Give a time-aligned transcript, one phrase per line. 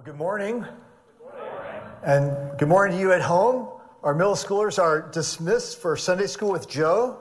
[0.00, 0.64] Well, good morning.
[2.02, 3.68] And good morning to you at home.
[4.02, 7.18] Our middle schoolers are dismissed for Sunday school with Joe.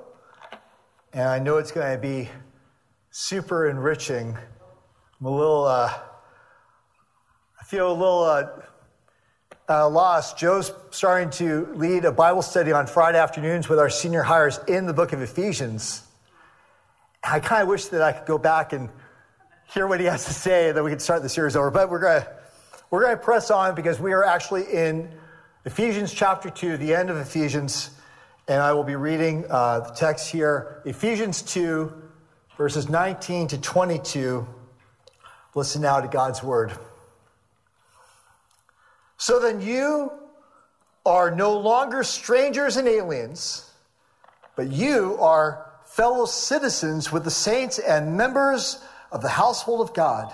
[1.11, 2.29] And I know it's going to be
[3.11, 4.37] super enriching.
[5.19, 5.93] I'm a little, uh,
[7.59, 8.47] I feel a little uh,
[9.68, 10.38] uh, lost.
[10.38, 14.86] Joe's starting to lead a Bible study on Friday afternoons with our senior hires in
[14.86, 16.04] the book of Ephesians.
[17.21, 18.88] I kind of wish that I could go back and
[19.73, 21.71] hear what he has to say, and that we could start the series over.
[21.71, 22.38] But we're going to
[22.89, 25.11] we're going to press on because we are actually in
[25.64, 27.91] Ephesians chapter 2, the end of Ephesians,
[28.47, 31.93] and I will be reading uh, the text here Ephesians 2,
[32.58, 34.48] verses 19 to 22.
[35.54, 36.73] Listen now to God's word.
[39.17, 40.12] So then you
[41.06, 43.70] are no longer strangers and aliens,
[44.56, 50.34] but you are fellow citizens with the saints and members of the household of God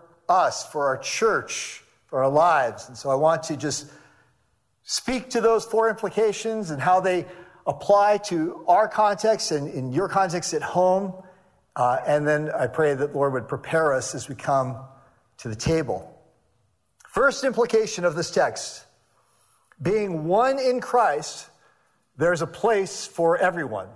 [0.31, 2.87] us, for our church, for our lives.
[2.87, 3.87] And so I want to just
[4.83, 7.25] speak to those four implications and how they
[7.67, 11.13] apply to our context and in your context at home.
[11.75, 14.77] Uh, and then I pray that the Lord would prepare us as we come
[15.37, 16.07] to the table.
[17.07, 18.85] First implication of this text
[19.81, 21.49] being one in Christ,
[22.17, 23.87] there's a place for everyone.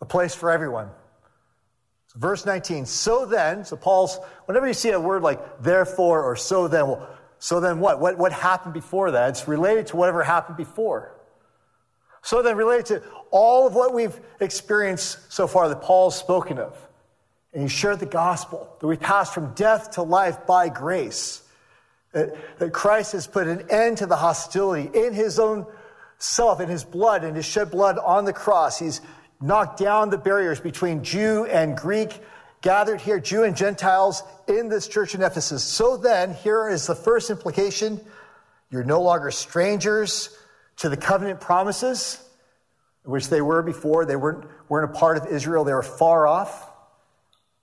[0.00, 0.90] A place for everyone.
[2.16, 6.66] Verse 19, so then, so Paul's, whenever you see a word like therefore or so
[6.66, 8.00] then, well, so then what?
[8.00, 9.30] What, what happened before that?
[9.30, 11.12] It's related to whatever happened before.
[12.22, 16.76] So then, related to all of what we've experienced so far that Paul's spoken of.
[17.52, 21.42] And he shared the gospel that we passed from death to life by grace.
[22.12, 25.66] That, that Christ has put an end to the hostility in his own
[26.18, 28.78] self, in his blood, in his shed blood on the cross.
[28.78, 29.00] He's
[29.40, 32.20] knocked down the barriers between Jew and Greek,
[32.62, 35.62] gathered here, Jew and Gentiles, in this church in Ephesus.
[35.62, 38.00] So then, here is the first implication
[38.70, 40.36] you're no longer strangers
[40.78, 42.20] to the covenant promises,
[43.04, 44.04] which they were before.
[44.04, 46.70] They weren't, weren't a part of Israel, they were far off.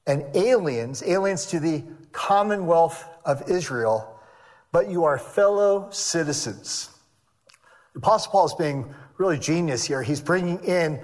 [0.05, 4.19] And aliens, aliens to the commonwealth of Israel,
[4.71, 6.89] but you are fellow citizens.
[7.93, 10.01] The Apostle Paul is being really genius here.
[10.01, 10.99] He's bringing in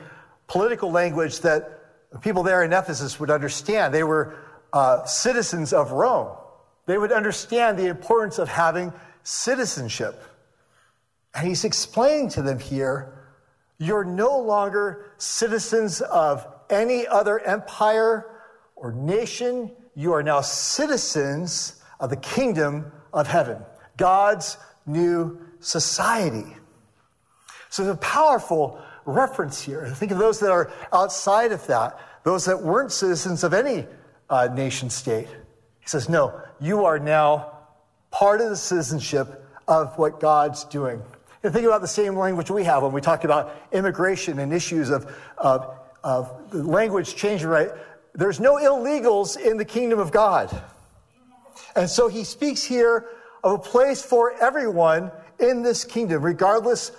[0.49, 1.79] political language that
[2.21, 3.93] people there in Ephesus would understand.
[3.93, 4.35] They were
[4.73, 6.35] uh, citizens of Rome.
[6.87, 8.91] They would understand the importance of having
[9.23, 10.21] citizenship.
[11.33, 13.15] And he's explaining to them here
[13.81, 18.25] you're no longer citizens of any other empire
[18.75, 19.71] or nation.
[19.95, 23.63] You are now citizens of the kingdom of heaven,
[23.95, 26.57] God's new society.
[27.69, 29.87] So it's a powerful reference here.
[29.87, 33.87] Think of those that are outside of that, those that weren't citizens of any
[34.29, 35.27] uh, nation state.
[35.79, 37.57] He says, No, you are now
[38.11, 41.01] part of the citizenship of what God's doing.
[41.43, 44.89] And think about the same language we have when we talk about immigration and issues
[44.89, 47.69] of, of, of language changing, right?
[48.13, 50.49] There's no illegals in the kingdom of God.
[51.75, 53.05] And so he speaks here
[53.43, 56.91] of a place for everyone in this kingdom, regardless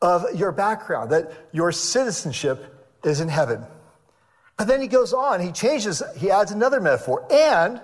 [0.00, 2.64] of your background, that your citizenship
[3.04, 3.64] is in heaven.
[4.56, 7.26] But then he goes on, he changes, he adds another metaphor.
[7.30, 7.80] And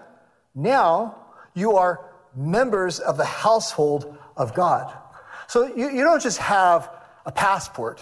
[0.55, 1.17] now
[1.55, 2.01] you are
[2.35, 4.93] members of the household of God.
[5.47, 6.91] So you, you don't just have
[7.27, 8.01] a passport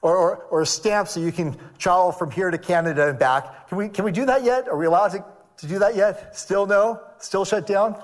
[0.00, 3.68] or, or, or, a stamp so you can travel from here to Canada and back.
[3.68, 4.68] Can we, can we do that yet?
[4.68, 5.24] Are we allowed to,
[5.58, 6.36] to do that yet?
[6.36, 7.00] Still no?
[7.18, 8.02] Still shut down?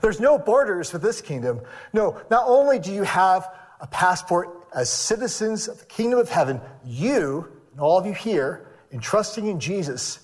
[0.00, 1.60] There's no borders for this kingdom.
[1.92, 3.50] No, not only do you have
[3.84, 8.66] a passport as citizens of the kingdom of heaven, you, and all of you here,
[8.90, 10.20] in trusting in Jesus,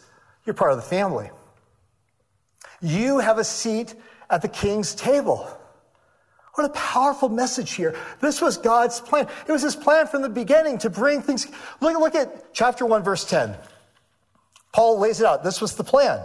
[0.46, 1.30] you're part of the family.
[2.80, 3.94] You have a seat
[4.30, 5.46] at the king's table.
[6.54, 7.94] What a powerful message here.
[8.22, 9.28] This was God's plan.
[9.46, 11.46] It was his plan from the beginning to bring things.
[11.82, 13.54] Look, look at chapter 1, verse 10.
[14.72, 15.44] Paul lays it out.
[15.44, 16.24] This was the plan.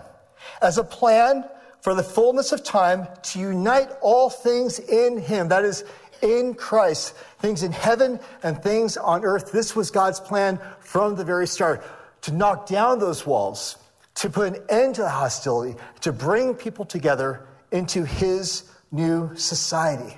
[0.62, 1.44] As a plan
[1.86, 5.50] for the fullness of time to unite all things in him.
[5.50, 5.84] That is,
[6.26, 9.52] in Christ, things in heaven and things on earth.
[9.52, 11.86] This was God's plan from the very start
[12.24, 13.78] to knock down those walls,
[14.16, 20.18] to put an end to the hostility, to bring people together into his new society.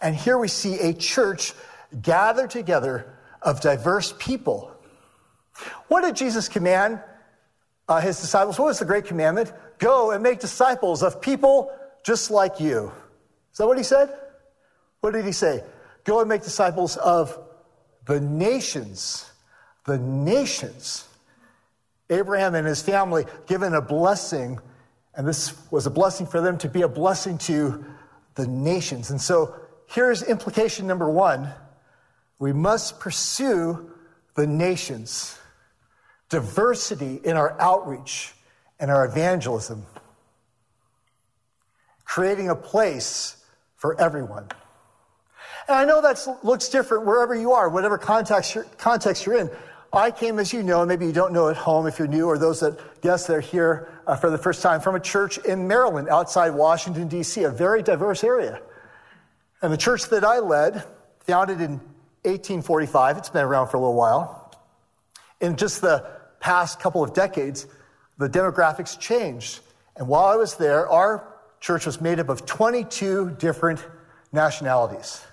[0.00, 1.52] And here we see a church
[2.00, 4.72] gathered together of diverse people.
[5.88, 7.00] What did Jesus command
[7.88, 8.58] uh, his disciples?
[8.58, 9.52] What was the great commandment?
[9.78, 11.70] Go and make disciples of people
[12.02, 12.92] just like you.
[13.52, 14.08] Is that what he said?
[15.00, 15.62] What did he say?
[16.04, 17.38] Go and make disciples of
[18.06, 19.30] the nations.
[19.86, 21.06] The nations.
[22.10, 24.58] Abraham and his family given a blessing,
[25.14, 27.84] and this was a blessing for them to be a blessing to
[28.34, 29.10] the nations.
[29.10, 29.54] And so
[29.86, 31.52] here's implication number one
[32.38, 33.92] we must pursue
[34.34, 35.38] the nations,
[36.30, 38.32] diversity in our outreach
[38.78, 39.84] and our evangelism,
[42.04, 43.36] creating a place
[43.76, 44.48] for everyone.
[45.70, 49.48] And I know that looks different wherever you are, whatever context you're, context you're in.
[49.92, 52.38] I came, as you know, maybe you don't know at home if you're new, or
[52.38, 56.08] those that guess they're here uh, for the first time, from a church in Maryland,
[56.08, 58.60] outside Washington, D.C., a very diverse area.
[59.62, 60.82] And the church that I led,
[61.20, 61.74] founded in
[62.24, 64.52] 1845, it's been around for a little while.
[65.40, 66.04] In just the
[66.40, 67.68] past couple of decades,
[68.18, 69.60] the demographics changed.
[69.94, 73.86] And while I was there, our church was made up of 22 different
[74.32, 75.24] nationalities.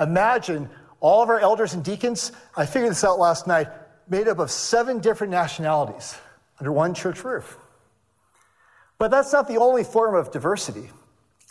[0.00, 0.70] Imagine
[1.00, 3.68] all of our elders and deacons, I figured this out last night,
[4.08, 6.16] made up of seven different nationalities
[6.58, 7.56] under one church roof.
[8.98, 10.90] But that's not the only form of diversity.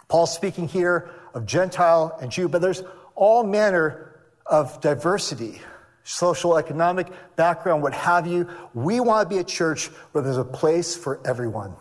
[0.08, 2.84] Paul's speaking here of Gentile and Jew, but there's
[3.16, 5.62] all manner of diversity,
[6.04, 8.48] social, economic background, what have you.
[8.74, 11.76] We want to be a church where there's a place for everyone.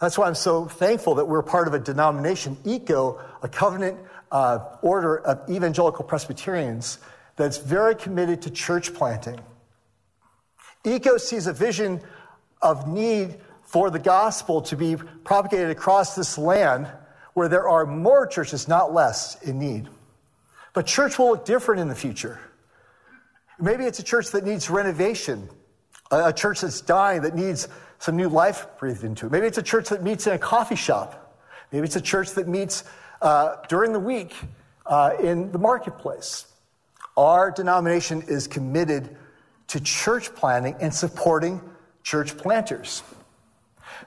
[0.00, 3.98] That's why I'm so thankful that we're part of a denomination, ECO, a covenant
[4.30, 6.98] uh, order of evangelical Presbyterians
[7.36, 9.40] that's very committed to church planting.
[10.84, 12.00] ECO sees a vision
[12.62, 16.88] of need for the gospel to be propagated across this land
[17.34, 19.88] where there are more churches, not less, in need.
[20.74, 22.40] But church will look different in the future.
[23.60, 25.48] Maybe it's a church that needs renovation,
[26.10, 27.68] a church that's dying that needs
[27.98, 29.32] some new life breathed into it.
[29.32, 31.36] Maybe it's a church that meets in a coffee shop.
[31.72, 32.84] Maybe it's a church that meets
[33.20, 34.34] uh, during the week
[34.86, 36.46] uh, in the marketplace.
[37.16, 39.16] Our denomination is committed
[39.68, 41.60] to church planting and supporting
[42.02, 43.02] church planters.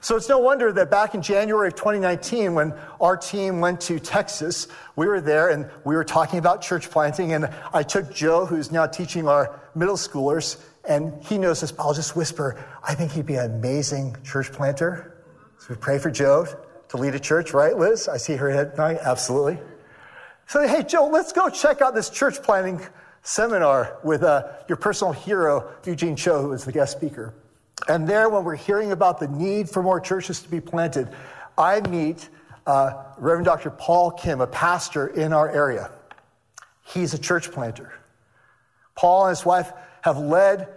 [0.00, 4.00] So it's no wonder that back in January of 2019, when our team went to
[4.00, 4.66] Texas,
[4.96, 7.34] we were there and we were talking about church planting.
[7.34, 11.94] And I took Joe, who's now teaching our middle schoolers, and he knows this, I'll
[11.94, 15.16] just whisper, I think he'd be an amazing church planter.
[15.58, 16.46] So we pray for Joe
[16.88, 18.08] to lead a church, right, Liz?
[18.08, 18.98] I see her head nodding.
[19.00, 19.58] Absolutely.
[20.46, 22.80] So, hey, Joe, let's go check out this church planting
[23.22, 27.32] seminar with uh, your personal hero, Eugene Cho, who is the guest speaker.
[27.88, 31.08] And there, when we're hearing about the need for more churches to be planted,
[31.56, 32.28] I meet
[32.66, 33.70] uh, Reverend Dr.
[33.70, 35.90] Paul Kim, a pastor in our area.
[36.84, 37.92] He's a church planter.
[38.94, 39.72] Paul and his wife
[40.02, 40.68] have led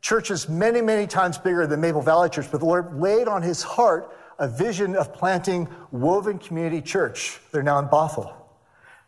[0.00, 3.62] churches many, many times bigger than Maple Valley Church, but the Lord laid on his
[3.62, 7.40] heart a vision of planting Woven Community Church.
[7.50, 8.32] They're now in Bothell.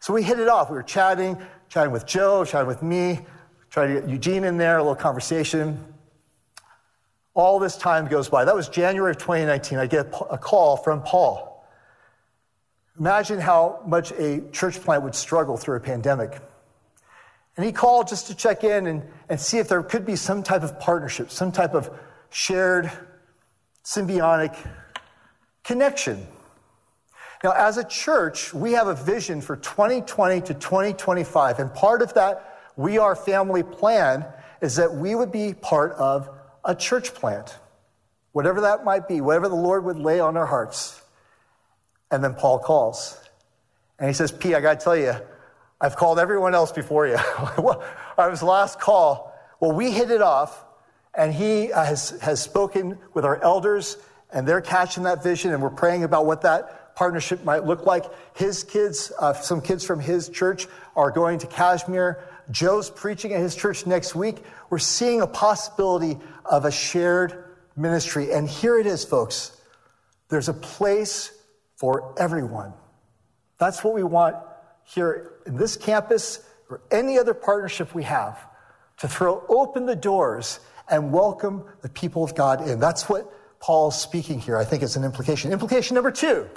[0.00, 0.70] So we hit it off.
[0.70, 1.36] We were chatting,
[1.68, 3.20] chatting with Joe, chatting with me,
[3.70, 5.94] trying to get Eugene in there, a little conversation.
[7.34, 8.44] All this time goes by.
[8.44, 9.78] That was January of 2019.
[9.78, 11.66] I get a call from Paul.
[12.98, 16.40] Imagine how much a church plant would struggle through a pandemic.
[17.56, 20.42] And he called just to check in and, and see if there could be some
[20.42, 21.90] type of partnership, some type of
[22.28, 22.90] shared,
[23.84, 24.56] symbiotic
[25.64, 26.26] connection.
[27.42, 31.58] Now, as a church, we have a vision for 2020 to 2025.
[31.58, 34.26] And part of that We Are Family plan
[34.60, 36.28] is that we would be part of
[36.64, 37.56] a church plant,
[38.32, 41.00] whatever that might be, whatever the Lord would lay on our hearts.
[42.10, 43.18] And then Paul calls.
[43.98, 45.14] And he says, P, I got to tell you,
[45.80, 47.16] I've called everyone else before you.
[48.18, 49.34] I was last call.
[49.60, 50.64] Well, we hit it off,
[51.14, 53.98] and he uh, has, has spoken with our elders,
[54.32, 58.04] and they're catching that vision, and we're praying about what that partnership might look like.
[58.34, 60.66] His kids, uh, some kids from his church,
[60.96, 62.24] are going to Kashmir.
[62.50, 64.42] Joe's preaching at his church next week.
[64.70, 67.44] We're seeing a possibility of a shared
[67.76, 68.32] ministry.
[68.32, 69.60] And here it is, folks.
[70.28, 71.32] There's a place
[71.76, 72.72] for everyone.
[73.58, 74.36] That's what we want
[74.86, 76.40] here in this campus
[76.70, 78.38] or any other partnership we have
[78.98, 82.78] to throw open the doors and welcome the people of God in.
[82.78, 84.56] That's what Paul's speaking here.
[84.56, 85.52] I think is an implication.
[85.52, 86.48] Implication number two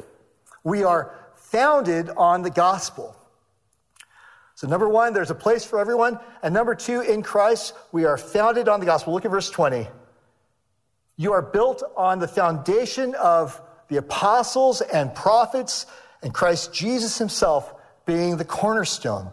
[0.64, 3.16] we are founded on the gospel.
[4.56, 6.20] So, number one, there's a place for everyone.
[6.44, 9.14] And number two, in Christ, we are founded on the gospel.
[9.14, 9.88] Look at verse 20.
[11.16, 15.86] You are built on the foundation of the apostles and prophets,
[16.22, 17.74] and Christ Jesus himself
[18.10, 19.30] being the cornerstone.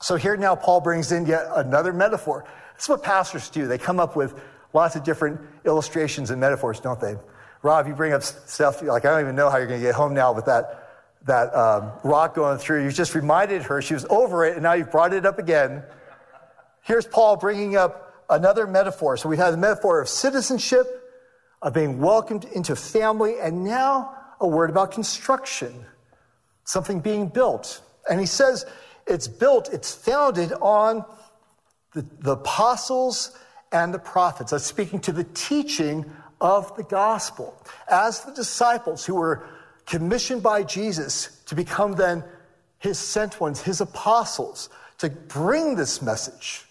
[0.00, 2.44] So here now, Paul brings in yet another metaphor.
[2.74, 3.66] That's what pastors do.
[3.66, 4.40] They come up with
[4.72, 7.16] lots of different illustrations and metaphors, don't they?
[7.62, 9.96] Rob, you bring up stuff like I don't even know how you're going to get
[9.96, 12.84] home now with that, that um, rock going through.
[12.84, 15.82] You just reminded her she was over it, and now you've brought it up again.
[16.82, 19.16] Here's Paul bringing up another metaphor.
[19.16, 20.86] So we've had the metaphor of citizenship,
[21.60, 25.86] of being welcomed into family, and now a word about construction,
[26.62, 27.82] something being built.
[28.08, 28.66] And he says
[29.06, 31.04] it's built, it's founded on
[31.94, 33.36] the, the apostles
[33.70, 34.50] and the prophets.
[34.50, 37.54] That's speaking to the teaching of the gospel.
[37.88, 39.46] As the disciples who were
[39.86, 42.24] commissioned by Jesus to become then
[42.78, 44.68] his sent ones, his apostles,
[44.98, 46.66] to bring this message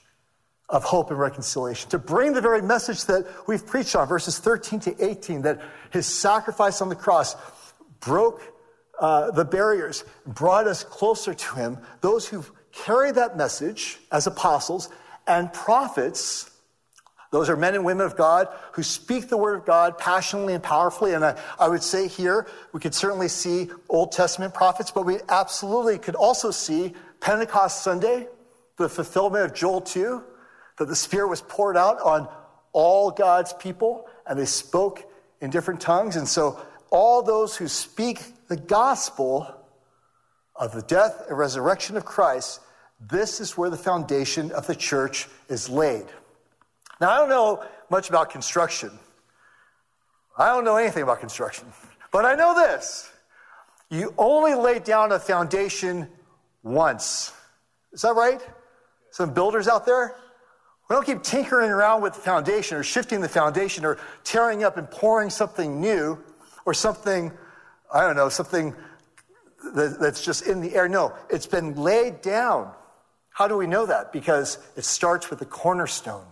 [0.70, 4.80] of hope and reconciliation, to bring the very message that we've preached on, verses 13
[4.82, 7.36] to 18, that his sacrifice on the cross
[8.00, 8.42] broke
[9.02, 11.78] uh, the barriers, brought us closer to him.
[12.02, 14.90] Those who carry that message as apostles
[15.26, 16.52] and prophets,
[17.32, 20.62] those are men and women of God who speak the word of God passionately and
[20.62, 21.14] powerfully.
[21.14, 25.18] And I, I would say here, we could certainly see Old Testament prophets, but we
[25.28, 28.28] absolutely could also see Pentecost Sunday,
[28.78, 30.24] the fulfillment of Joel 2,
[30.78, 32.28] that the Spirit was poured out on
[32.72, 35.04] all God's people and they spoke
[35.42, 36.16] in different tongues.
[36.16, 39.48] And so, all those who speak the gospel
[40.56, 42.60] of the death and resurrection of Christ,
[43.00, 46.06] this is where the foundation of the church is laid.
[47.00, 48.92] Now, I don't know much about construction.
[50.38, 51.68] I don't know anything about construction,
[52.12, 53.10] but I know this.
[53.90, 56.08] You only lay down a foundation
[56.64, 57.34] once.
[57.92, 58.42] Is that right?
[59.12, 60.16] Some builders out there?
[60.90, 64.78] We don't keep tinkering around with the foundation or shifting the foundation or tearing up
[64.78, 66.22] and pouring something new
[66.66, 67.32] or something,
[67.94, 68.76] I don't know, something
[69.76, 70.88] that's just in the air.
[70.88, 72.74] No, it's been laid down.
[73.30, 74.12] How do we know that?
[74.12, 76.26] Because it starts with the cornerstone.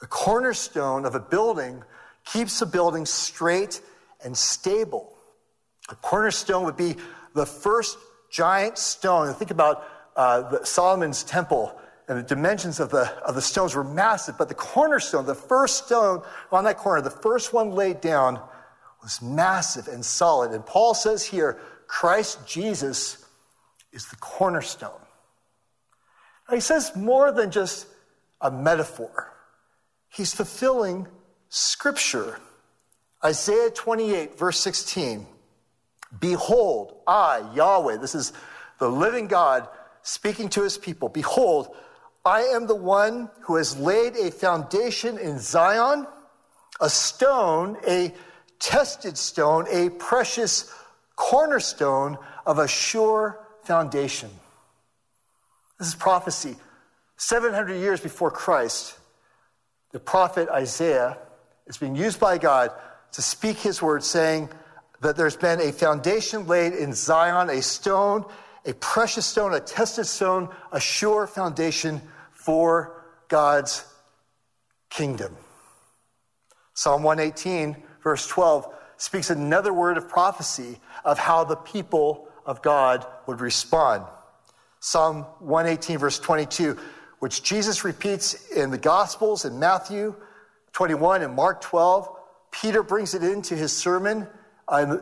[0.00, 1.82] The cornerstone of a building
[2.24, 3.80] keeps a building straight
[4.24, 5.14] and stable.
[5.88, 6.96] A cornerstone would be
[7.34, 7.96] the first
[8.30, 9.32] giant stone.
[9.34, 9.84] Think about
[10.16, 14.54] uh, Solomon's temple and the dimensions of the, of the stones were massive, but the
[14.54, 16.22] cornerstone, the first stone
[16.52, 18.40] on that corner, the first one laid down,
[19.04, 20.52] was massive and solid.
[20.52, 23.24] And Paul says here, Christ Jesus
[23.92, 24.90] is the cornerstone.
[26.48, 27.86] Now, he says more than just
[28.40, 29.32] a metaphor,
[30.08, 31.06] he's fulfilling
[31.48, 32.40] scripture.
[33.24, 35.26] Isaiah 28, verse 16
[36.20, 38.32] Behold, I, Yahweh, this is
[38.78, 39.68] the living God
[40.02, 41.08] speaking to his people.
[41.08, 41.74] Behold,
[42.24, 46.06] I am the one who has laid a foundation in Zion,
[46.80, 48.12] a stone, a
[48.64, 50.72] tested stone, a precious
[51.16, 52.16] cornerstone
[52.46, 54.30] of a sure foundation.
[55.78, 56.56] This is prophecy.
[57.18, 58.98] 700 years before Christ,
[59.92, 61.18] the prophet Isaiah
[61.66, 62.70] is being used by God
[63.12, 64.48] to speak his word, saying
[65.02, 68.24] that there's been a foundation laid in Zion, a stone,
[68.64, 73.84] a precious stone, a tested stone, a sure foundation for God's
[74.88, 75.36] kingdom.
[76.72, 83.04] Psalm 118, verse 12, speaks another word of prophecy of how the people of God
[83.26, 84.04] would respond.
[84.78, 86.78] Psalm 118, verse 22,
[87.18, 90.14] which Jesus repeats in the Gospels in Matthew
[90.72, 92.08] 21 and Mark 12.
[92.52, 94.28] Peter brings it into his sermon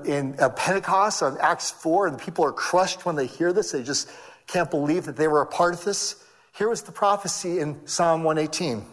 [0.06, 3.73] in Pentecost on Acts 4, and the people are crushed when they hear this.
[3.73, 4.09] They just
[4.47, 6.25] can't believe that they were a part of this.
[6.56, 8.85] Here was the prophecy in Psalm 118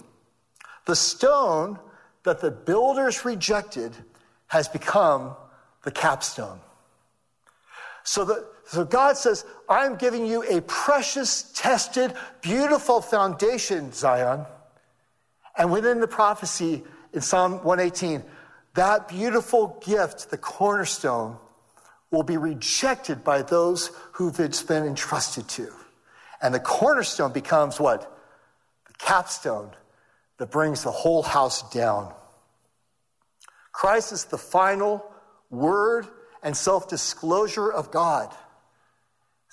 [0.85, 1.79] The stone
[2.29, 3.91] that the builders rejected
[4.47, 5.35] has become
[5.83, 6.59] the capstone.
[8.03, 14.45] So, the, so God says, I'm giving you a precious, tested, beautiful foundation, Zion.
[15.57, 16.83] And within the prophecy
[17.13, 18.23] in Psalm 118,
[18.75, 21.35] that beautiful gift, the cornerstone,
[22.11, 25.67] will be rejected by those who it's been entrusted to.
[26.43, 28.01] And the cornerstone becomes what?
[28.85, 29.71] The capstone
[30.37, 32.13] that brings the whole house down.
[33.71, 35.05] Christ is the final
[35.49, 36.07] word
[36.43, 38.33] and self disclosure of God.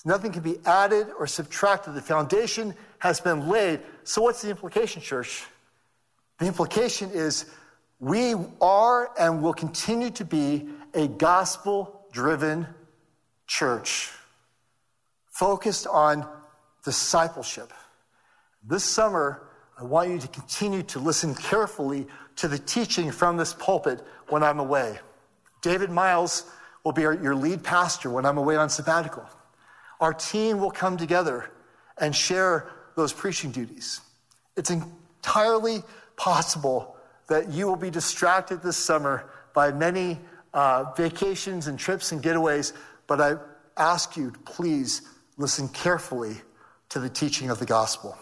[0.06, 1.94] Nothing can be added or subtracted.
[1.94, 3.80] The foundation has been laid.
[4.04, 5.44] So, what's the implication, church?
[6.38, 7.46] The implication is
[7.99, 12.68] we are and will continue to be a gospel driven
[13.49, 14.12] church
[15.32, 16.25] focused on
[16.85, 17.73] discipleship.
[18.62, 22.06] This summer, I want you to continue to listen carefully
[22.37, 24.99] to the teaching from this pulpit when I'm away.
[25.62, 26.45] David Miles
[26.85, 29.25] will be your lead pastor when I'm away on sabbatical.
[30.00, 31.50] Our team will come together
[31.99, 34.00] and share those preaching duties.
[34.57, 35.83] It's entirely
[36.16, 36.97] possible
[37.28, 40.19] that you will be distracted this summer by many
[40.55, 42.73] uh, vacations and trips and getaways,
[43.07, 43.37] but I
[43.76, 45.02] ask you to please
[45.37, 46.37] listen carefully
[46.90, 48.16] to the teaching of the gospel.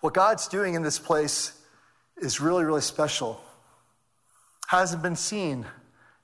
[0.00, 1.60] What God's doing in this place
[2.16, 3.40] is really, really special.
[4.68, 5.66] Hasn't been seen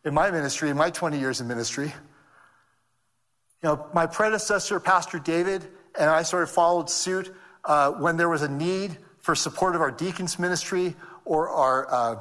[0.05, 1.93] in my ministry, in my 20 years in ministry.
[3.63, 5.67] You know, my predecessor, Pastor David,
[5.99, 9.83] and I sort of followed suit uh, when there was a need for support of
[9.83, 10.95] our deacons ministry
[11.25, 12.17] or our, uh,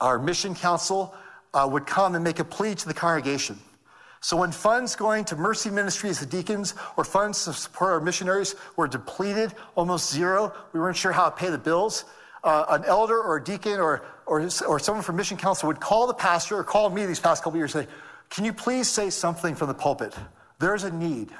[0.00, 1.14] our mission council
[1.54, 3.58] uh, would come and make a plea to the congregation.
[4.20, 8.54] So when funds going to mercy ministries, the deacons, or funds to support our missionaries
[8.76, 12.04] were depleted, almost zero, we weren't sure how to pay the bills,
[12.46, 16.06] uh, an elder or a deacon or, or, or someone from mission council would call
[16.06, 17.92] the pastor or call me these past couple years and say,
[18.30, 20.14] can you please say something from the pulpit?
[20.60, 21.30] There's a need.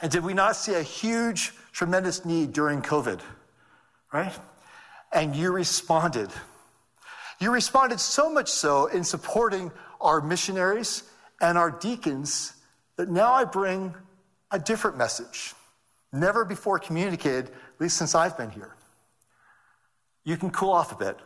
[0.00, 3.20] And did we not see a huge, tremendous need during COVID?
[4.12, 4.32] Right?
[5.12, 6.30] And you responded.
[7.40, 11.02] You responded so much so in supporting our missionaries
[11.40, 12.52] and our deacons
[12.96, 13.92] that now I bring
[14.52, 15.54] a different message,
[16.12, 18.75] never before communicated, at least since I've been here.
[20.26, 21.16] You can cool off a bit.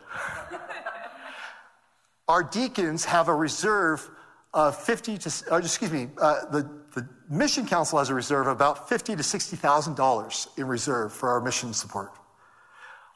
[2.29, 4.09] our deacons have a reserve
[4.53, 8.53] of 50 to, uh, excuse me, uh, the, the Mission Council has a reserve of
[8.53, 12.13] about 50 to $60,000 in reserve for our mission support.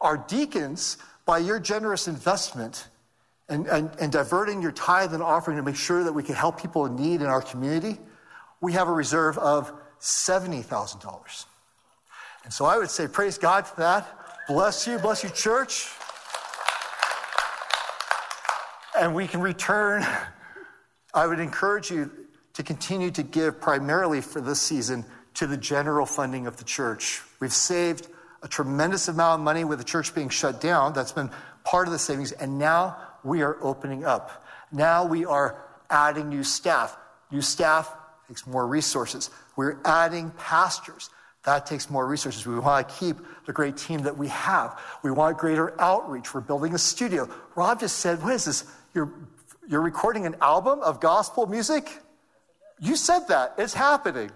[0.01, 2.89] Our deacons, by your generous investment
[3.51, 6.59] and, and, and diverting your tithe and offering to make sure that we can help
[6.59, 8.01] people in need in our community,
[8.63, 11.45] we have a reserve of $70,000.
[12.45, 14.24] And so I would say, praise God for that.
[14.47, 15.89] Bless you, bless you, church.
[18.99, 20.07] And we can return.
[21.15, 22.11] I would encourage you
[22.53, 27.23] to continue to give primarily for this season to the general funding of the church.
[27.41, 28.09] We've saved
[28.43, 30.93] a tremendous amount of money with the church being shut down.
[30.93, 31.31] That's been
[31.65, 32.33] part of the savings.
[32.33, 34.45] And now we are opening up.
[34.71, 36.97] Now we are adding new staff.
[37.31, 37.91] New staff
[38.29, 39.31] takes more resources.
[39.57, 41.09] We're adding pastors.
[41.45, 42.47] That takes more resources.
[42.47, 44.81] We want to keep the great team that we have.
[45.03, 46.33] We want greater outreach.
[46.33, 47.29] We're building a studio.
[47.55, 48.65] Rob just said, What is this?
[48.95, 49.13] You're,
[49.69, 52.01] you're recording an album of gospel music?
[52.81, 53.55] You said that.
[53.59, 54.31] It's happening.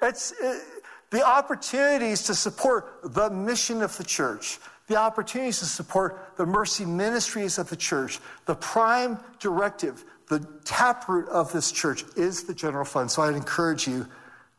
[0.00, 0.62] It's it,
[1.10, 6.84] the opportunities to support the mission of the church, the opportunities to support the mercy
[6.84, 12.84] ministries of the church, the prime directive, the taproot of this church is the general
[12.84, 13.10] fund.
[13.10, 14.06] So I'd encourage you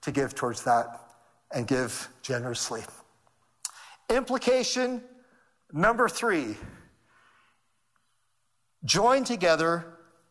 [0.01, 1.00] to give towards that
[1.53, 2.81] and give generously.
[4.09, 5.01] Implication
[5.71, 6.55] number three
[8.83, 9.85] join together,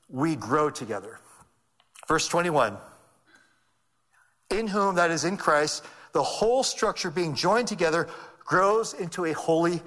[0.08, 1.20] we grow together.
[2.08, 2.76] Verse 21
[4.50, 8.08] In whom, that is in Christ, the whole structure being joined together
[8.44, 9.80] grows into a holy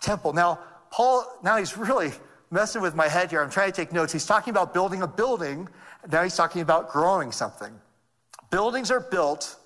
[0.00, 0.32] temple.
[0.32, 0.58] Now,
[0.90, 2.10] Paul, now he's really
[2.50, 3.40] messing with my head here.
[3.40, 4.12] I'm trying to take notes.
[4.12, 5.68] He's talking about building a building.
[6.10, 7.72] Now he's talking about growing something.
[8.50, 9.59] Buildings are built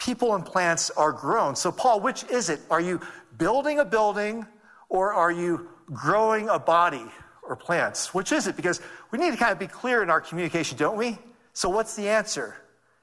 [0.00, 1.54] people and plants are grown.
[1.54, 2.60] So, Paul, which is it?
[2.70, 3.00] Are you
[3.38, 4.46] building a building
[4.88, 7.04] or are you growing a body
[7.42, 8.12] or plants?
[8.12, 8.56] Which is it?
[8.56, 8.80] Because
[9.12, 11.18] we need to kind of be clear in our communication, don't we?
[11.52, 12.56] So, what's the answer?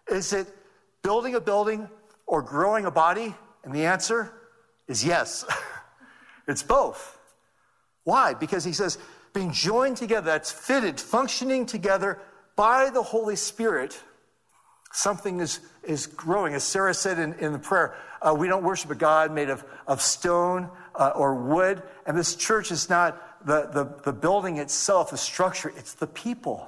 [0.10, 0.48] Is it
[1.04, 1.88] building a building
[2.26, 3.36] or growing a body?
[3.64, 4.34] And the answer
[4.88, 5.46] is yes.
[6.48, 7.20] it's both.
[8.04, 8.34] Why?
[8.34, 8.98] Because he says,
[9.34, 12.20] being joined together, that's fitted, functioning together
[12.56, 14.02] by the Holy Spirit
[14.92, 16.54] Something is, is growing.
[16.54, 19.64] As Sarah said in, in the prayer, uh, we don't worship a God made of,
[19.86, 21.84] of stone uh, or wood.
[22.06, 26.68] And this church is not the, the, the building itself, the structure, it's the people.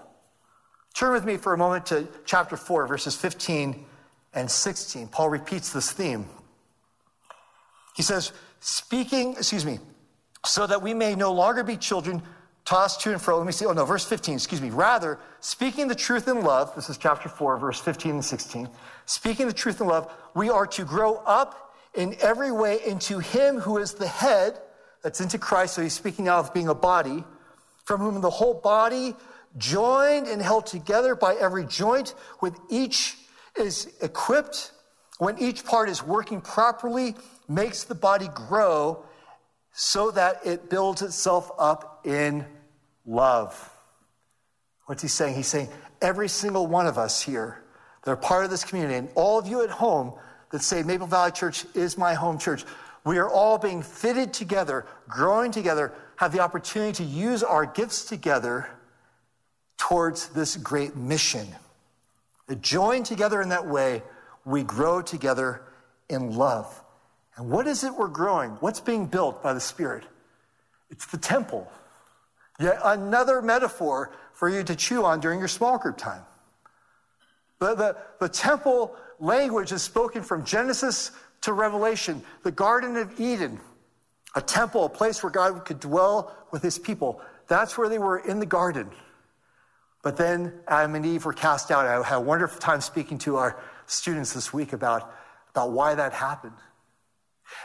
[0.94, 3.86] Turn with me for a moment to chapter 4, verses 15
[4.34, 5.08] and 16.
[5.08, 6.26] Paul repeats this theme.
[7.96, 9.80] He says, speaking, excuse me,
[10.46, 12.22] so that we may no longer be children
[12.70, 13.36] tossed to and fro.
[13.36, 13.66] Let me see.
[13.66, 14.70] Oh, no, verse 15, excuse me.
[14.70, 18.70] Rather, speaking the truth in love, this is chapter 4, verse 15 and 16.
[19.08, 23.60] Speaking the truth in love, we are to grow up in every way into Him
[23.60, 24.62] who is the head,
[25.02, 25.74] that's into Christ.
[25.74, 27.24] So he's speaking now of being a body,
[27.86, 29.16] from whom the whole body,
[29.58, 33.18] joined and held together by every joint, with each
[33.58, 34.74] is equipped,
[35.18, 37.16] when each part is working properly,
[37.48, 39.04] makes the body grow
[39.74, 42.46] so that it builds itself up in
[43.10, 43.74] love.
[44.86, 45.36] What's he saying?
[45.36, 45.70] He's saying
[46.02, 47.64] every single one of us here
[48.04, 50.14] that are part of this community, and all of you at home
[50.52, 52.64] that say Maple Valley Church is my home church,
[53.06, 58.06] we are all being fitted together, growing together, have the opportunity to use our gifts
[58.06, 58.68] together
[59.78, 61.48] towards this great mission.
[62.62, 64.02] Joined together in that way,
[64.44, 65.62] we grow together
[66.10, 66.84] in love.
[67.38, 68.52] And what is it we're growing?
[68.60, 70.04] What's being built by the Spirit?
[70.90, 71.72] It's the temple.
[72.60, 76.24] Yet another metaphor for you to chew on during your small group time.
[77.60, 82.22] The, the, the temple language is spoken from Genesis to Revelation.
[82.44, 83.60] The Garden of Eden,
[84.36, 87.22] a temple, a place where God could dwell with his people.
[87.48, 88.90] That's where they were in the garden.
[90.02, 91.86] But then Adam and Eve were cast out.
[91.86, 95.14] I had a wonderful time speaking to our students this week about,
[95.52, 96.56] about why that happened.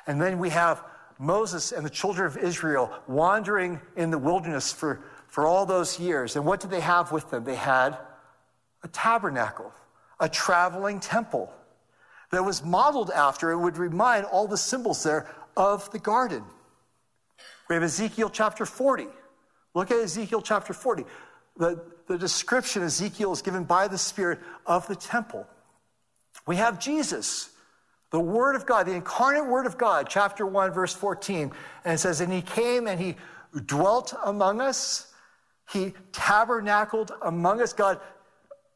[0.07, 0.83] And then we have
[1.19, 6.37] Moses and the children of Israel wandering in the wilderness for, for all those years.
[6.37, 7.45] And what did they have with them?
[7.45, 7.97] They had
[8.83, 9.73] a tabernacle,
[10.21, 11.53] a traveling temple
[12.31, 16.43] that was modeled after, it would remind all the symbols there of the garden.
[17.69, 19.07] We have Ezekiel chapter 40.
[19.75, 21.05] Look at Ezekiel chapter 40.
[21.57, 25.47] The, the description Ezekiel is given by the Spirit of the temple.
[26.47, 27.51] We have Jesus,
[28.15, 31.51] the Word of God, the incarnate Word of God, chapter 1, verse 14.
[31.85, 33.17] And it says, And he came and he
[33.67, 35.13] dwelt among us.
[35.69, 37.73] He tabernacled among us.
[37.73, 37.99] God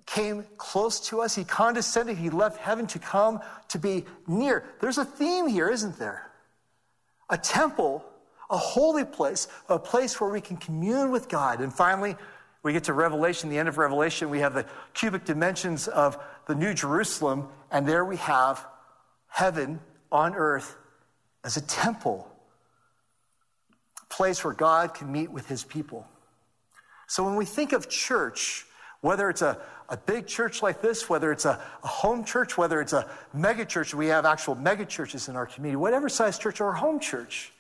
[0.07, 1.37] came close to us.
[1.37, 2.17] He condescended.
[2.19, 4.65] He left heaven to come to be near.
[4.81, 6.33] There's a theme here, isn't there?
[7.31, 8.05] A temple,
[8.51, 11.61] a holy place, a place where we can commune with God.
[11.61, 12.17] And finally,
[12.65, 16.57] we get to Revelation, the end of Revelation, we have the cubic dimensions of the
[16.57, 18.67] New Jerusalem, and there we have
[19.29, 20.77] heaven on earth
[21.45, 22.29] as a temple,
[24.03, 26.07] a place where God can meet with his people.
[27.07, 28.67] So when we think of church,
[29.01, 32.81] whether it's a, a big church like this, whether it's a, a home church, whether
[32.81, 36.61] it's a mega church, we have actual mega churches in our community, whatever size church
[36.61, 37.53] or home church,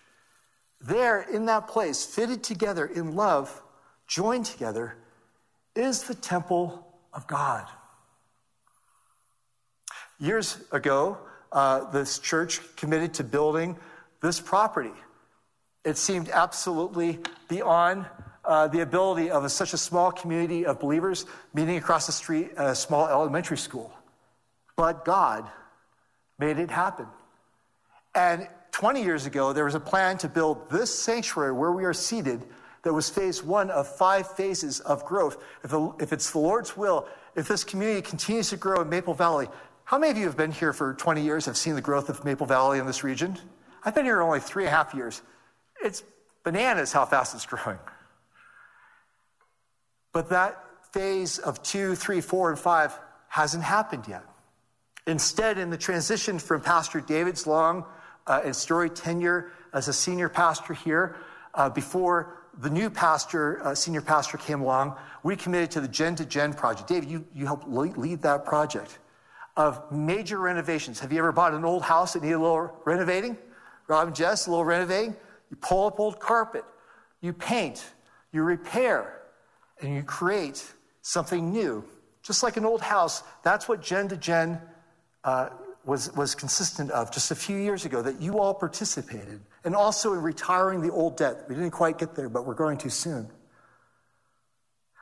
[0.80, 3.62] there in that place, fitted together in love,
[4.06, 4.96] joined together,
[5.74, 7.66] is the temple of God.
[10.20, 11.18] Years ago,
[11.52, 13.76] uh, this church committed to building
[14.20, 14.92] this property.
[15.84, 18.06] It seemed absolutely beyond
[18.44, 22.52] uh, the ability of a, such a small community of believers meeting across the street
[22.56, 23.92] at a small elementary school.
[24.76, 25.48] But God
[26.38, 27.06] made it happen.
[28.14, 31.92] And 20 years ago, there was a plan to build this sanctuary where we are
[31.92, 32.42] seated
[32.82, 35.42] that was phase one of five phases of growth.
[35.64, 39.14] If, the, if it's the Lord's will, if this community continues to grow in Maple
[39.14, 39.48] Valley,
[39.88, 42.22] how many of you have been here for 20 years, have seen the growth of
[42.22, 43.38] Maple Valley in this region?
[43.82, 45.22] I've been here only three and a half years.
[45.82, 46.02] It's
[46.44, 47.78] bananas how fast it's growing.
[50.12, 52.92] But that phase of two, three, four, and five
[53.28, 54.24] hasn't happened yet.
[55.06, 57.86] Instead, in the transition from Pastor David's long
[58.26, 61.16] uh, and storied tenure as a senior pastor here,
[61.54, 66.14] uh, before the new pastor, uh, senior pastor came along, we committed to the Gen
[66.16, 66.90] to Gen project.
[66.90, 68.98] Dave, you, you helped lead that project
[69.58, 71.00] of major renovations.
[71.00, 73.36] Have you ever bought an old house that needed a little renovating?
[73.88, 75.16] Rob and Jess, a little renovating?
[75.50, 76.64] You pull up old carpet,
[77.20, 77.84] you paint,
[78.32, 79.22] you repair,
[79.82, 80.64] and you create
[81.02, 81.84] something new.
[82.22, 84.60] Just like an old house, that's what Gen to Gen
[85.24, 85.48] uh,
[85.84, 89.40] was, was consistent of just a few years ago that you all participated.
[89.64, 91.46] And also in retiring the old debt.
[91.48, 93.28] We didn't quite get there, but we're going to soon.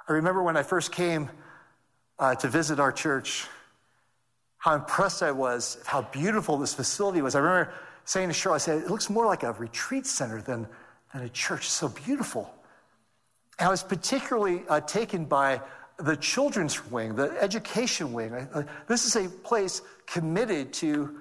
[0.08, 1.28] I remember when I first came
[2.18, 3.46] uh, to visit our church,
[4.66, 7.36] how impressed I was, how beautiful this facility was.
[7.36, 7.72] I remember
[8.04, 10.66] saying to Cheryl, I said, it looks more like a retreat center than,
[11.14, 11.68] than a church.
[11.68, 12.52] So beautiful.
[13.60, 15.60] I was particularly uh, taken by
[16.00, 18.32] the children's wing, the education wing.
[18.34, 21.16] Uh, this is a place committed to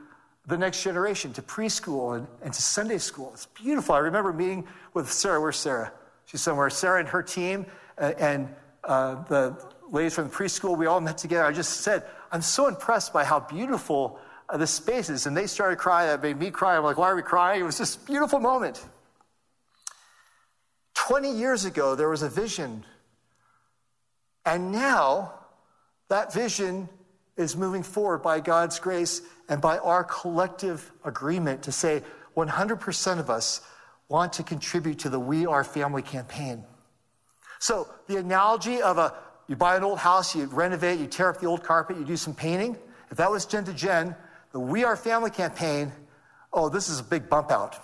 [0.48, 3.30] the next generation, to preschool and, and to Sunday school.
[3.36, 3.94] It's beautiful.
[3.94, 5.40] I remember meeting with Sarah.
[5.40, 5.94] Where's Sarah?
[6.26, 6.72] She's somewhere.
[6.72, 7.68] Sarah and her team
[8.00, 8.50] uh, and
[8.84, 9.56] uh, the
[9.92, 11.46] ladies from the preschool, we all met together.
[11.46, 15.26] I just said, I'm so impressed by how beautiful uh, this space is.
[15.26, 16.08] And they started crying.
[16.10, 16.78] That made me cry.
[16.78, 17.62] I'm like, why are we crying?
[17.62, 18.84] It was a beautiful moment.
[20.96, 22.86] 20 years ago, there was a vision.
[24.46, 25.34] And now,
[26.10, 26.90] that vision
[27.38, 32.02] is moving forward by God's grace and by our collective agreement to say
[32.36, 33.62] 100% of us
[34.08, 36.64] want to contribute to the We Are Family campaign.
[37.60, 39.14] So, the analogy of a
[39.48, 42.18] you buy an old house, you renovate, you tear up the old carpet, you do
[42.18, 42.78] some painting.
[43.12, 44.16] If that was gen to gen,
[44.52, 45.92] the We Are Family campaign,
[46.52, 47.78] oh, this is a big bump out.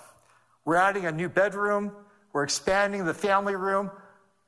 [0.65, 1.91] We're adding a new bedroom,
[2.33, 3.91] we're expanding the family room.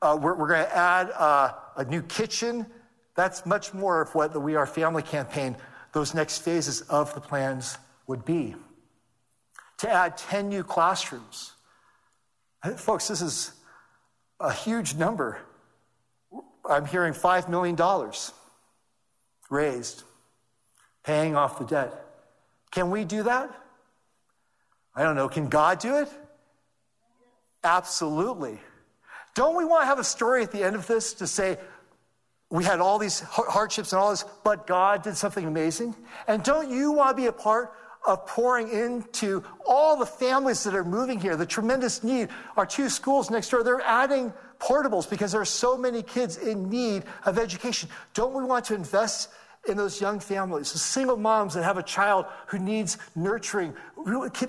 [0.01, 2.65] Uh, we're, we're going to add uh, a new kitchen.
[3.15, 5.55] That's much more of what the We Are Family campaign,
[5.93, 8.55] those next phases of the plans would be.
[9.79, 11.53] To add 10 new classrooms.
[12.77, 13.51] Folks, this is
[14.39, 15.39] a huge number.
[16.69, 17.77] I'm hearing $5 million
[19.49, 20.03] raised,
[21.03, 21.93] paying off the debt.
[22.71, 23.53] Can we do that?
[24.95, 25.29] I don't know.
[25.29, 26.09] Can God do it?
[27.63, 28.59] Absolutely.
[29.35, 31.57] Don't we want to have a story at the end of this to say,
[32.49, 35.95] we had all these hardships and all this, but God did something amazing?
[36.27, 37.73] And don't you want to be a part
[38.05, 42.29] of pouring into all the families that are moving here, the tremendous need?
[42.55, 44.31] Our two schools next door, they're adding
[44.63, 47.89] portables because there are so many kids in need of education.
[48.13, 49.29] Don't we want to invest
[49.67, 53.73] in those young families, the single moms that have a child who needs nurturing,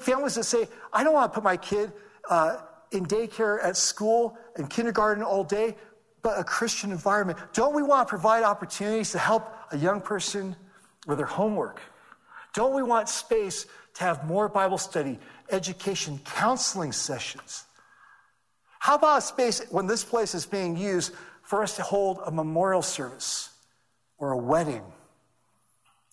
[0.00, 1.92] families that say, I don't want to put my kid
[2.29, 2.59] uh,
[2.90, 5.77] in daycare at school and kindergarten all day,
[6.22, 7.38] but a Christian environment.
[7.53, 10.57] Don't we want to provide opportunities to help a young person
[11.07, 11.81] with their homework?
[12.53, 15.18] Don't we want space to have more Bible study,
[15.50, 17.64] education, counseling sessions?
[18.85, 22.31] How about a space when this place is being used for us to hold a
[22.31, 23.49] memorial service
[24.18, 24.83] or a wedding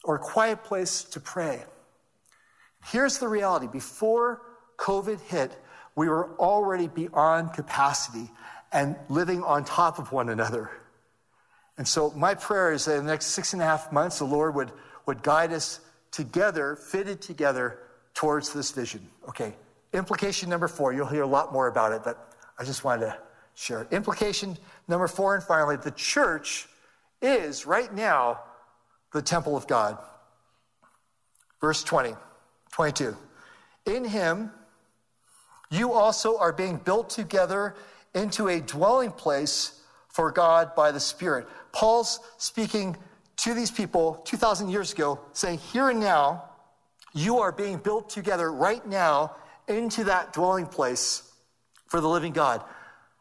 [0.06, 1.66] or a quiet place to pray?
[2.86, 4.42] Here's the reality before
[4.78, 5.52] COVID hit,
[5.98, 8.32] we were already beyond capacity
[8.72, 10.72] and living on top of one another.
[11.78, 14.24] And so, my prayer is that in the next six and a half months, the
[14.24, 14.72] Lord would,
[15.08, 15.82] would guide us
[16.12, 17.80] together, fitted together
[18.14, 19.06] towards this vision.
[19.28, 19.56] Okay,
[19.92, 23.18] implication number four, you'll hear a lot more about it, but I just wanted to
[23.56, 23.88] share.
[23.92, 26.68] Implication number four, and finally, the church
[27.22, 28.42] is right now
[29.14, 29.98] the temple of God.
[31.60, 32.16] Verse 20,
[32.72, 33.16] 22.
[33.86, 34.52] In him,
[35.70, 37.76] you also are being built together
[38.14, 41.48] into a dwelling place for God by the Spirit.
[41.72, 42.98] Paul's speaking
[43.38, 46.44] to these people 2,000 years ago, saying, Here and now,
[47.14, 49.36] you are being built together right now
[49.68, 51.31] into that dwelling place
[51.92, 52.64] for the living God.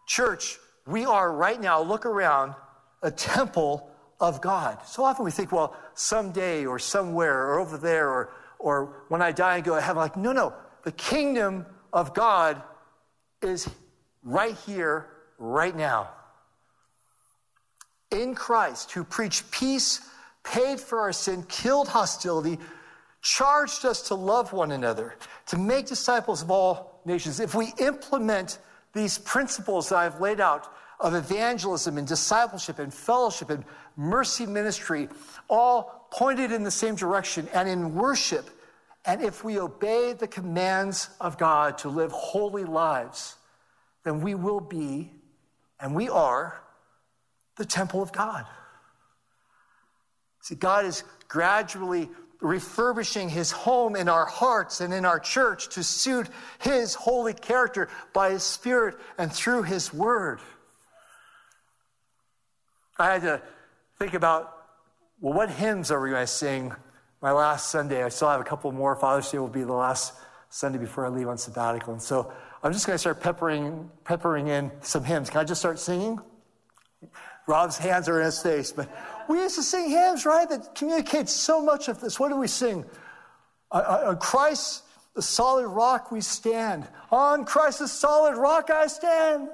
[0.06, 0.56] Church,
[0.86, 2.54] we are right now, look around,
[3.02, 4.78] a temple of God.
[4.86, 9.32] So often we think, well, someday or somewhere or over there or, or when I
[9.32, 10.54] die and go to heaven, like, no, no,
[10.84, 12.62] the kingdom of God
[13.42, 13.68] is
[14.22, 16.10] right here, right now.
[18.12, 20.00] In Christ, who preached peace,
[20.44, 22.56] paid for our sin, killed hostility,
[23.20, 27.40] charged us to love one another, to make disciples of all nations.
[27.40, 28.58] If we implement
[28.92, 33.64] these principles that I've laid out of evangelism and discipleship and fellowship and
[33.96, 35.08] mercy ministry,
[35.48, 38.48] all pointed in the same direction and in worship,
[39.04, 43.36] and if we obey the commands of God to live holy lives,
[44.04, 45.10] then we will be,
[45.78, 46.60] and we are,
[47.56, 48.46] the temple of God.
[50.42, 52.08] See, God is gradually
[52.40, 56.28] refurbishing his home in our hearts and in our church to suit
[56.60, 60.40] his holy character by his spirit and through his word.
[62.98, 63.42] I had to
[63.98, 64.56] think about,
[65.20, 66.72] well, what hymns are we going to sing
[67.22, 68.02] my last Sunday?
[68.02, 68.96] I still have a couple more.
[68.96, 70.14] Father's Day will be the last
[70.48, 71.92] Sunday before I leave on sabbatical.
[71.92, 75.30] And so I'm just going to start peppering, peppering in some hymns.
[75.30, 76.18] Can I just start singing?
[77.46, 78.88] Rob's hands are in his face, but
[79.28, 80.48] we used to sing hymns, right?
[80.48, 82.18] That communicates so much of this.
[82.18, 82.84] What do we sing?
[83.70, 86.86] On Christ, the solid rock, we stand.
[87.10, 89.48] On Christ, the solid rock, I stand.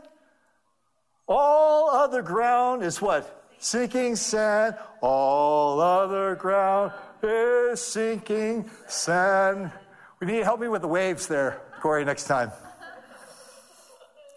[1.29, 3.45] All other ground is what?
[3.59, 4.77] Sinking sand.
[5.01, 9.71] All other ground is sinking sand.
[10.21, 12.53] We need help me with the waves there, Corey, next time.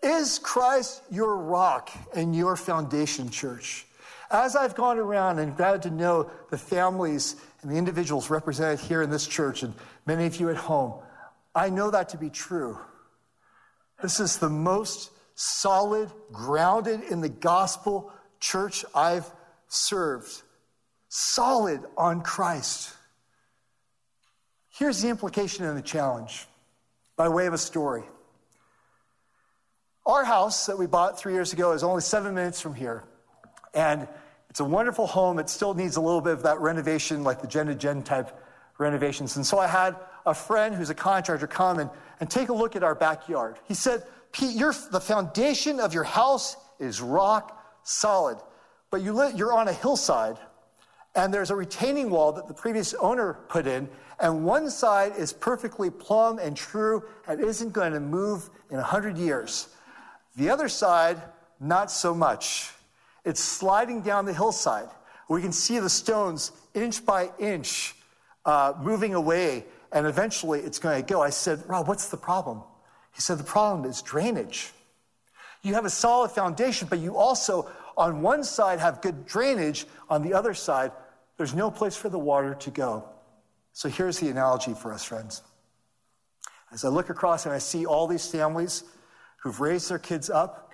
[0.01, 3.85] Is Christ your rock and your foundation, church?
[4.31, 9.01] As I've gone around and got to know the families and the individuals represented here
[9.01, 9.73] in this church and
[10.05, 10.93] many of you at home,
[11.55, 12.77] I know that to be true.
[14.01, 19.29] This is the most solid, grounded in the gospel church I've
[19.67, 20.43] served.
[21.09, 22.93] Solid on Christ.
[24.69, 26.45] Here's the implication and the challenge
[27.17, 28.03] by way of a story.
[30.09, 33.03] Our house that we bought three years ago is only seven minutes from here.
[33.75, 34.07] And
[34.49, 35.37] it's a wonderful home.
[35.37, 38.35] It still needs a little bit of that renovation, like the gen to gen type
[38.79, 39.35] renovations.
[39.35, 39.95] And so I had
[40.25, 43.59] a friend who's a contractor come and, and take a look at our backyard.
[43.67, 48.39] He said, Pete, the foundation of your house is rock solid,
[48.89, 50.39] but you li- you're on a hillside
[51.13, 53.87] and there's a retaining wall that the previous owner put in,
[54.19, 59.15] and one side is perfectly plumb and true and isn't going to move in 100
[59.15, 59.67] years.
[60.39, 61.21] The other side,
[61.59, 62.71] not so much.
[63.25, 64.87] It's sliding down the hillside.
[65.27, 67.93] We can see the stones inch by inch
[68.45, 71.21] uh, moving away, and eventually it's going to go.
[71.21, 72.63] I said, Rob, what's the problem?
[73.13, 74.71] He said, The problem is drainage.
[75.61, 80.21] You have a solid foundation, but you also on one side have good drainage, on
[80.21, 80.93] the other side,
[81.35, 83.03] there's no place for the water to go.
[83.73, 85.41] So here's the analogy for us, friends.
[86.71, 88.85] As I look across and I see all these families
[89.41, 90.73] who've raised their kids up,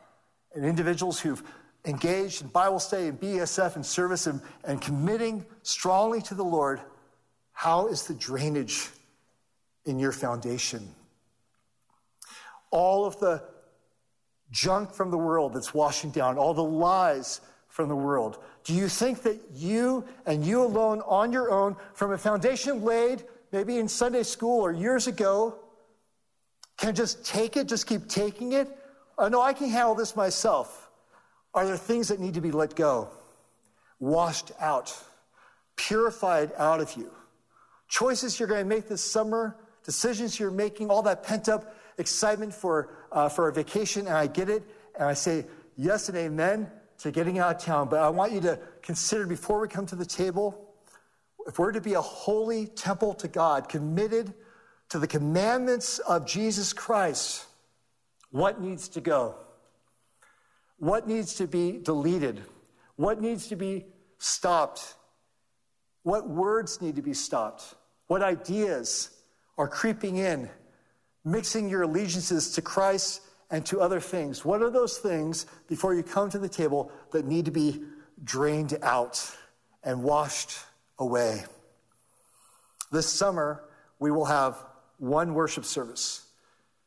[0.54, 1.43] and individuals who've
[1.86, 6.82] engaged in Bible study and BSF and service and, and committing strongly to the Lord,
[7.51, 8.89] how is the drainage
[9.86, 10.88] in your foundation?
[12.71, 13.43] All of the
[14.51, 18.39] junk from the world that's washing down, all the lies from the world.
[18.63, 23.23] Do you think that you and you alone on your own, from a foundation laid
[23.51, 25.60] maybe in Sunday school or years ago,
[26.77, 28.67] can just take it, just keep taking it?
[29.17, 30.89] Oh, no, I can handle this myself.
[31.53, 33.09] Are there things that need to be let go,
[33.99, 34.95] washed out,
[35.77, 37.11] purified out of you?
[37.88, 42.53] Choices you're going to make this summer, decisions you're making, all that pent up excitement
[42.53, 44.63] for, uh, for a vacation, and I get it.
[44.95, 45.45] And I say
[45.77, 47.88] yes and amen to getting out of town.
[47.89, 50.73] But I want you to consider before we come to the table,
[51.47, 54.33] if we're to be a holy temple to God, committed
[54.89, 57.45] to the commandments of Jesus Christ,
[58.32, 59.36] what needs to go?
[60.78, 62.43] What needs to be deleted?
[62.95, 63.86] What needs to be
[64.17, 64.95] stopped?
[66.04, 67.76] What words need to be stopped?
[68.08, 69.10] What ideas
[69.58, 70.50] are creeping in,
[71.24, 74.45] mixing your allegiances to Christ and to other things?
[74.45, 77.82] What are those things before you come to the table that need to be
[78.24, 79.32] drained out
[79.84, 80.60] and washed
[81.00, 81.45] away?
[82.91, 83.63] This summer,
[84.00, 84.63] we will have
[84.97, 86.25] one worship service.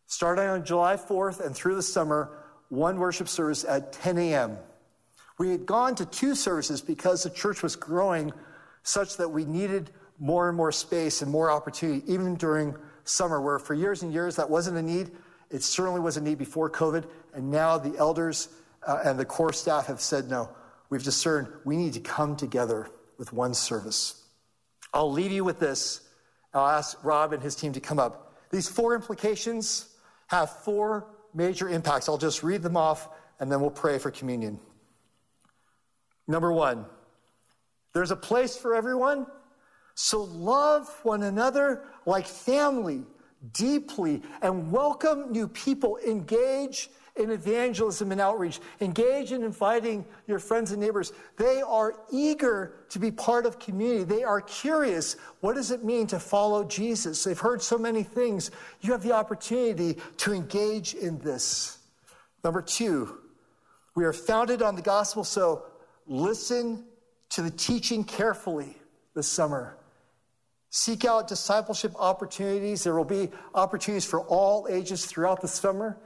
[0.06, 2.30] Starting on July 4th and through the summer,
[2.68, 4.56] one worship service at 10 a.m.
[5.38, 8.32] We had gone to two services because the church was growing
[8.82, 13.58] such that we needed more and more space and more opportunity, even during summer, where
[13.58, 15.10] for years and years that wasn't a need.
[15.50, 17.04] It certainly was a need before COVID.
[17.34, 18.48] And now the elders
[18.86, 20.50] uh, and the core staff have said, no,
[20.90, 24.24] we've discerned we need to come together with one service.
[24.92, 26.07] I'll leave you with this.
[26.54, 28.34] I'll ask Rob and his team to come up.
[28.50, 29.94] These four implications
[30.28, 32.08] have four major impacts.
[32.08, 33.08] I'll just read them off
[33.40, 34.58] and then we'll pray for communion.
[36.26, 36.86] Number one,
[37.94, 39.26] there's a place for everyone,
[39.94, 43.04] so love one another like family
[43.52, 45.98] deeply and welcome new people.
[46.06, 48.60] Engage in evangelism and outreach.
[48.80, 51.12] Engage in inviting your friends and neighbors.
[51.36, 54.04] They are eager to be part of community.
[54.04, 55.16] They are curious.
[55.40, 57.24] What does it mean to follow Jesus?
[57.24, 58.50] They've heard so many things.
[58.80, 61.78] You have the opportunity to engage in this.
[62.44, 63.18] Number two,
[63.94, 65.64] we are founded on the gospel, so
[66.06, 66.84] listen
[67.30, 68.76] to the teaching carefully
[69.14, 69.76] this summer.
[70.70, 72.84] Seek out discipleship opportunities.
[72.84, 75.98] There will be opportunities for all ages throughout the summer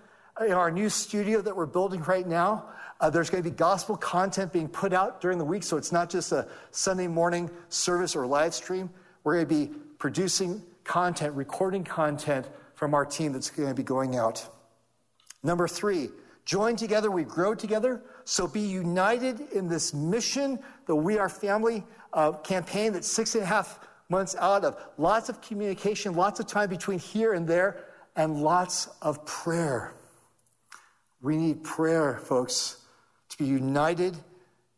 [0.46, 2.66] in our new studio that we're building right now.
[3.00, 5.90] Uh, there's going to be gospel content being put out during the week, so it's
[5.90, 8.88] not just a Sunday morning service or live stream.
[9.24, 13.82] We're going to be producing content, recording content from our team that's going to be
[13.82, 14.48] going out.
[15.42, 16.10] Number three,
[16.44, 18.02] join together, we grow together.
[18.24, 23.42] So be united in this mission, the We Are Family uh, campaign that's six and
[23.42, 27.84] a half months out of lots of communication, lots of time between here and there,
[28.14, 29.94] and lots of prayer.
[31.22, 32.78] We need prayer, folks,
[33.28, 34.16] to be united,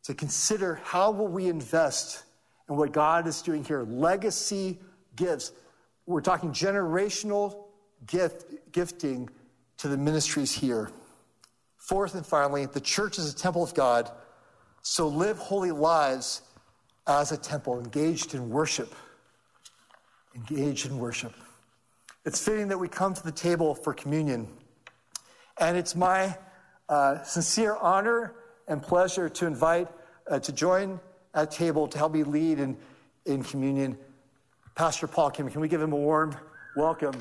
[0.04, 2.24] to consider how will we invest
[2.68, 3.83] in what God is doing here.
[3.83, 4.78] Legacy
[5.16, 5.52] gifts.
[6.07, 7.64] We're talking generational
[8.07, 9.30] gift, gifting
[9.78, 10.90] to the ministries here.
[11.78, 14.11] Fourth and finally, the church is a temple of God,
[14.83, 16.42] so live holy lives
[17.07, 18.94] as a temple, engaged in worship.
[20.35, 21.33] Engaged in worship.
[22.24, 24.48] It's fitting that we come to the table for communion.
[25.64, 26.37] And it's my
[26.90, 28.35] uh, sincere honor
[28.68, 29.88] and pleasure to invite,
[30.31, 31.00] uh, to join
[31.33, 32.77] at table to help me lead in,
[33.24, 33.96] in communion,
[34.74, 35.48] Pastor Paul Kim.
[35.48, 36.37] Can we give him a warm
[36.77, 37.14] welcome?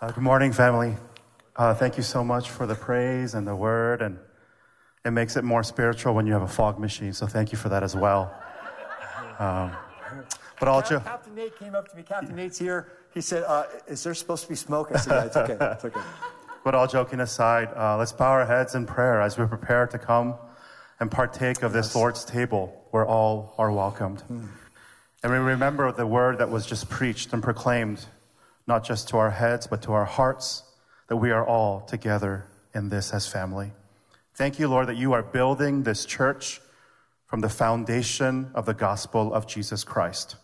[0.00, 0.96] Uh, good morning, family.
[1.54, 4.18] Uh, thank you so much for the praise and the word, and
[5.04, 7.12] it makes it more spiritual when you have a fog machine.
[7.12, 8.34] So thank you for that as well.
[9.38, 9.70] Um,
[10.58, 12.02] but all Cap- Captain Nate came up to me.
[12.04, 12.92] Captain Nate's here.
[13.12, 15.72] He said, uh, "Is there supposed to be smoke?" I said, "Yeah, it's okay.
[15.72, 16.00] It's okay."
[16.62, 19.98] But all joking aside, uh, let's bow our heads in prayer as we prepare to
[19.98, 20.34] come
[20.98, 21.94] and partake of this yes.
[21.94, 24.22] Lord's table, where all are welcomed.
[24.32, 24.48] Mm.
[25.22, 28.06] And we remember the word that was just preached and proclaimed,
[28.66, 30.62] not just to our heads, but to our hearts,
[31.08, 33.72] that we are all together in this as family.
[34.34, 36.62] Thank you, Lord, that you are building this church
[37.26, 40.36] from the foundation of the gospel of Jesus Christ.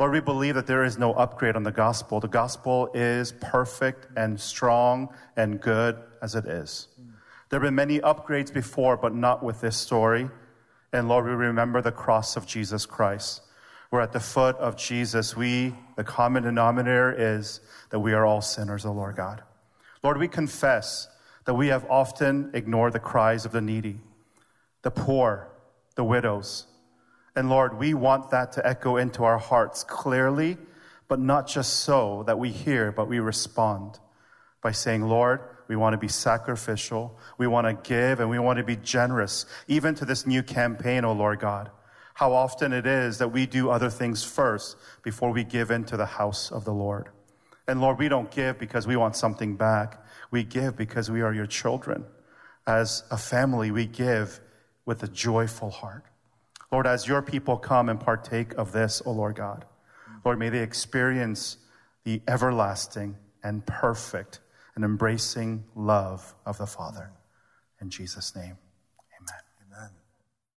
[0.00, 2.20] Lord, we believe that there is no upgrade on the gospel.
[2.20, 6.88] The gospel is perfect and strong and good as it is.
[7.50, 10.30] There have been many upgrades before, but not with this story.
[10.94, 13.42] And Lord, we remember the cross of Jesus Christ.
[13.90, 15.36] We're at the foot of Jesus.
[15.36, 19.42] We, the common denominator is that we are all sinners, O Lord God.
[20.02, 21.08] Lord, we confess
[21.44, 24.00] that we have often ignored the cries of the needy,
[24.80, 25.50] the poor,
[25.94, 26.68] the widows.
[27.36, 30.58] And Lord, we want that to echo into our hearts clearly,
[31.08, 33.98] but not just so that we hear, but we respond
[34.62, 37.16] by saying, Lord, we want to be sacrificial.
[37.38, 41.04] We want to give and we want to be generous, even to this new campaign,
[41.04, 41.70] O Lord God.
[42.14, 46.06] How often it is that we do other things first before we give into the
[46.06, 47.08] house of the Lord.
[47.66, 50.04] And Lord, we don't give because we want something back.
[50.32, 52.04] We give because we are your children.
[52.66, 54.40] As a family, we give
[54.84, 56.04] with a joyful heart.
[56.72, 59.64] Lord, as your people come and partake of this, O Lord God,
[60.24, 61.56] Lord, may they experience
[62.04, 64.40] the everlasting and perfect
[64.74, 67.10] and embracing love of the Father.
[67.80, 68.56] In Jesus' name.